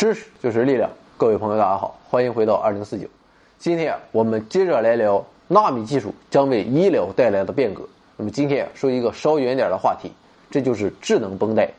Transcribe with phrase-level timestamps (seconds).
[0.00, 0.88] 知识就是力量，
[1.18, 3.06] 各位朋友，大家好，欢迎回到二零四九。
[3.58, 7.82] 今天我们接着来聊纳米技术将为医疗带来的变革。
[8.16, 10.10] 那么今天说一个稍远点的话题，
[10.50, 11.70] 这就是智能绷带。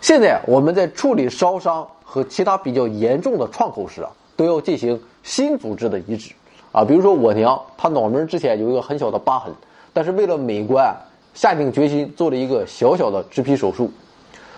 [0.00, 6.32] 现在我们在处理烧伤和其他比较严重的创口时啊，都要进行新组织的移植
[6.70, 6.84] 啊。
[6.84, 9.52] 比如说我娘，她脑门之前有一个很小的疤痕，
[9.92, 10.96] 但是为了美观，
[11.34, 13.90] 下定决心做了一个小小的植皮手术。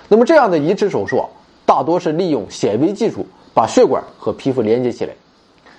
[0.09, 1.27] 那么这样的移植手术啊。
[1.67, 5.13] 大多是利用显微技术把血管和皮肤连接起来。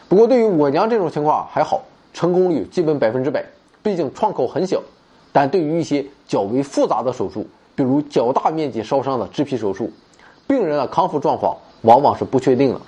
[0.07, 1.81] 不过对于我娘这种情况还好，
[2.13, 3.43] 成功率基本百分之百。
[3.81, 4.83] 毕竟创口很小。
[5.31, 9.91] 但对于一些较为复杂的手术，比如较大面积烧伤的植皮手术，
[10.47, 12.81] 病人的康复状况往往是不确定的。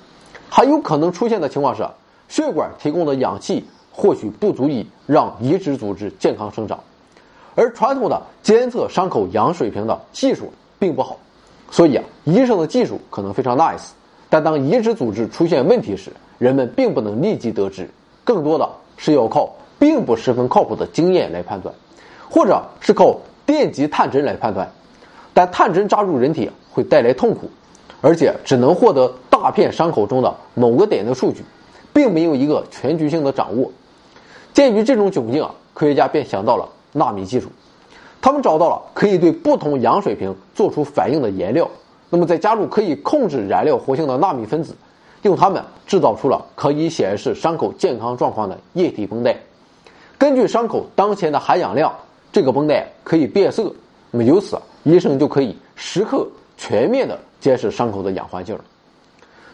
[0.50, 1.88] 还有可能出现的情况是，
[2.28, 6.80] 血管提供的氧气或许不足以让移植组织健康生长，
[7.56, 11.17] 而传统的监测伤口氧水平的技术并不好。
[11.69, 13.89] 所以啊，医生的技术可能非常 nice，
[14.30, 17.89] 但当移植组织出现问题时，人们并不能立即得知，
[18.23, 21.73] 更多的是要靠并不十分靠谱的经验来判断，
[22.30, 24.69] 或者是靠电极探针来判断。
[25.33, 27.50] 但探针扎入人体会带来痛苦，
[28.02, 31.44] 而且只能获得大片伤口中的某个点的数据，
[31.94, 33.72] 并没有一个全局性的掌握。
[34.53, 37.47] 鉴于这种窘境啊，科学家便想到了纳米技术。
[38.22, 41.69] 他们找到了可以对不同氧水平做出反应的颜料，
[42.09, 44.75] 那么再加入可以控制燃料活性的纳米分子，
[45.21, 49.38] 用它们制造出了可以显示伤口健康状况的液体绷带。
[50.17, 51.93] 根据伤口当前的含氧量，
[52.31, 53.73] 这个绷带可以变色。
[54.11, 58.57] 那么由此，医生就可以时刻全面的监视伤口的氧环境。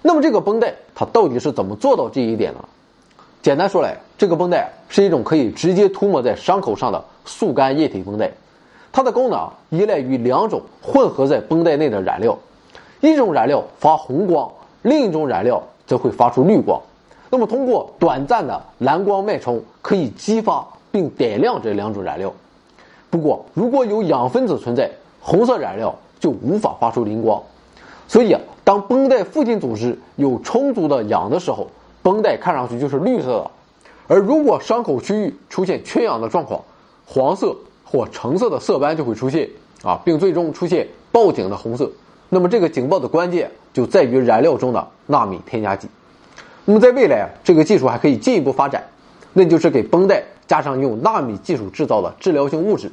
[0.02, 2.64] 那么这个绷带它到底是怎么做到这一点呢？
[3.42, 8.32] 简单说来，这个绷带是一种可以直接涂抹在伤口上的速干液体绷带。
[8.96, 12.38] 它的功能依赖于两种混合在绷带内的燃料，
[13.02, 14.50] 一种燃料发红光，
[14.84, 16.82] 另一种燃料则会发出绿光。
[17.30, 22.32] 那么通过短暂的蓝光脉冲，可以激发并点亮这两种燃料。
[23.10, 24.90] 不过如果有氧分子存在，
[25.20, 27.44] 红色燃料就无法发出灵光。
[28.08, 28.34] 所以，
[28.64, 31.68] 当绷带附近组织有充足的氧的时候，
[32.02, 33.52] 绷带看上去就是绿色的；
[34.08, 36.62] 而如果伤口区域出现缺氧的状况，
[37.06, 37.54] 黄色。
[37.96, 39.50] 或橙色的色斑就会出现
[39.82, 41.90] 啊，并最终出现报警的红色。
[42.28, 45.88] 那么这个警报的关键就在于燃料中的纳米添加剂。
[46.66, 48.84] 那么在未来啊，这个技术还可以进一步发展，
[49.32, 52.92] 那就是给绷带加上用纳米技术制造的治疗性物质，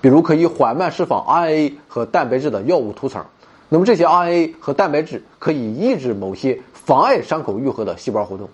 [0.00, 3.22] 比如可以缓慢释放 RNA 和蛋白质的药物涂层。
[3.68, 8.48] 那么这些 RNA 和蛋白质可以抑制某些妨碍伤口愈合的细胞活动。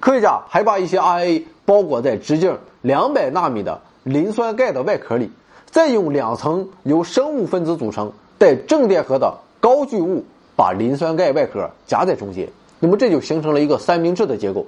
[0.00, 3.78] 科学家还把一些 RNA 包裹在直径两百纳米的。
[4.04, 5.30] 磷酸钙的外壳里，
[5.70, 10.24] 再用两层由生物分子组成、带正电荷的高聚物
[10.56, 12.48] 把磷酸钙外壳夹在中间，
[12.80, 14.66] 那么这就形成了一个三明治的结构。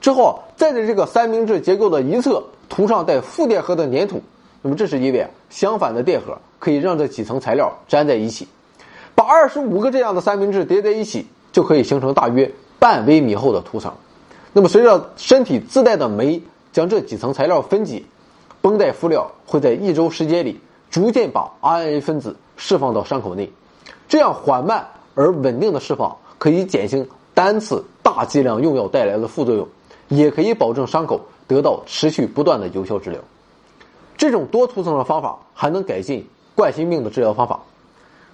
[0.00, 4.22] 之后再在这个三明治结构的一侧涂上带负电荷的粘土，
[4.62, 8.46] 那么这是因为啊相反的电荷可以让这几层材料粘在一起。
[9.14, 13.92] 把二十五个这样的三明治叠在一起，就可以形成大约半微米厚的涂层。
[14.52, 16.40] 那么随着身体自带的酶
[16.72, 18.02] 将这几层材料分解。
[18.62, 20.60] 绷带敷料会在一周时间里
[20.90, 23.50] 逐渐把 RNA 分子释放到伤口内，
[24.08, 29.66] 这样缓慢而稳定的释放可以减轻单次大剂量用药带来的副作用，
[30.08, 33.20] 也可以保证伤口得到持续不断的有效治疗。
[34.18, 37.60] 这种多涂层的方法还能改进冠心病的治疗方法。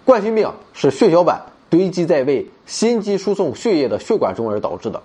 [0.05, 5.01] 冠心病是血小板堆积在为心肌输送血液的血管中而导致的。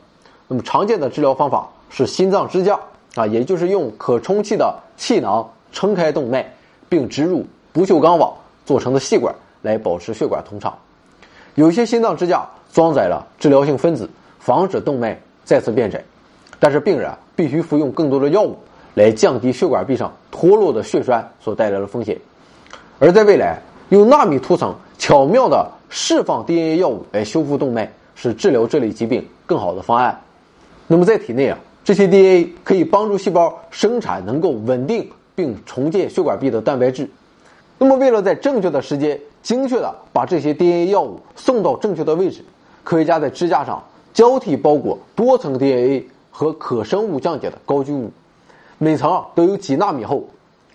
[0.47, 2.79] 那么常见的治疗方法是心脏支架。
[3.13, 6.45] 啊，也就是用可充气的气囊撑开动脉，
[6.87, 8.31] 并植入不锈钢网
[8.67, 10.77] 做成的细管来保持血管通畅。
[11.55, 14.07] 有些心脏支架装载了治疗性分子，
[14.39, 16.03] 防止动脉再次变窄。
[16.59, 18.55] 但是病人必须服用更多的药物
[18.93, 22.15] 来降低血管壁上脱落的血栓所带来的风险。
[22.99, 23.59] 而在未来，
[23.89, 30.21] 用纳米涂层巧妙地释放 DNA 药物来修复动脉，是治疗这类疾病更好的方案。
[30.85, 31.57] 那么在体内啊。
[31.83, 37.09] 这些 DNA 可以帮助细胞生产能够稳定并重建血管壁的蛋白质。
[37.79, 42.45] 那么，为了在正确的时间精确的把这些 DNA 药物送到正确的位置，
[42.83, 43.83] 科学家在支架上
[44.13, 48.11] 交替包裹多层 DNA 和可生物降解的高聚物，
[48.77, 50.23] 每层都有几纳米厚。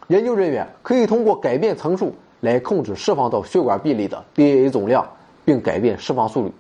[0.08, 5.06] 研究人员可以通过改变层数来控制释放到血管壁里的 DNA 总量，
[5.44, 6.52] 并改变释放速率。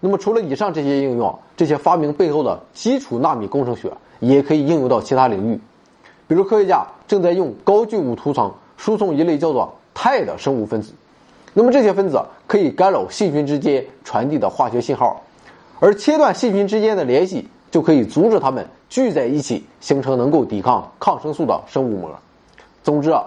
[0.00, 3.90] 那么，除了以上这些应用，这些发明背后的基础纳米工程学
[4.20, 5.60] 也可以应用到其他领域。
[6.26, 10.92] 比如，科学家正在用高聚物涂层输送一类叫做钛的生物分子。
[11.54, 15.20] 那么，这些分子可以干扰细菌之间传递的化学信号，
[15.80, 22.10] 而切断细菌之间的联系，就可以阻止它们聚在一起，形成能够抵抗抗生素的生物膜。
[22.84, 23.24] 总之啊，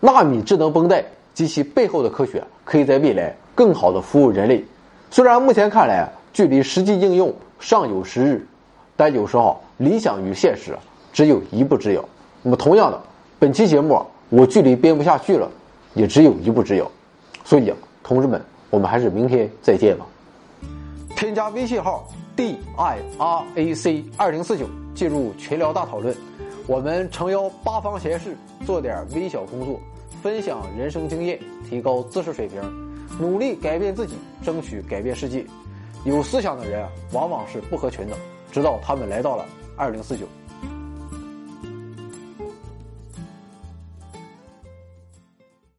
[0.00, 1.02] 纳米智能绷带
[1.32, 4.62] 及其背后的科学，可以在未来更好的服务人类。
[5.10, 8.46] 虽然目前看来距离实际应用尚有时日，
[8.96, 10.76] 但有时候理想与现实
[11.12, 12.04] 只有一步之遥。
[12.42, 13.00] 那么，同样的，
[13.38, 15.50] 本期节目我距离编不下去了，
[15.94, 16.90] 也只有一步之遥。
[17.44, 17.72] 所以，
[18.02, 18.40] 同志们。
[18.70, 20.06] 我们还是明天再见吧。
[21.16, 24.64] 添加微信号 d i r a c 二零四九，
[24.94, 26.14] 进入群聊大讨论。
[26.68, 29.80] 我们诚邀八方贤士做点微小工作，
[30.22, 31.36] 分享人生经验，
[31.68, 32.62] 提高知识水平，
[33.18, 35.44] 努力改变自己，争取改变世界。
[36.04, 38.16] 有思想的人往往是不合群的，
[38.50, 39.44] 直到他们来到了
[39.76, 40.26] 二零四九。